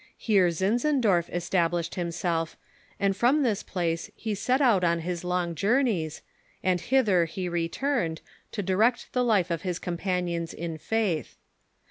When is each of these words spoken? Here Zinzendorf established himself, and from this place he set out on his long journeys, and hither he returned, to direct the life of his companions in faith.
Here 0.17 0.49
Zinzendorf 0.49 1.29
established 1.29 1.93
himself, 1.93 2.57
and 2.99 3.15
from 3.15 3.43
this 3.43 3.61
place 3.61 4.09
he 4.15 4.33
set 4.33 4.59
out 4.59 4.83
on 4.83 5.01
his 5.01 5.23
long 5.23 5.53
journeys, 5.53 6.23
and 6.63 6.81
hither 6.81 7.25
he 7.25 7.47
returned, 7.47 8.19
to 8.53 8.63
direct 8.63 9.13
the 9.13 9.23
life 9.23 9.51
of 9.51 9.61
his 9.61 9.77
companions 9.77 10.55
in 10.55 10.79
faith. 10.79 11.37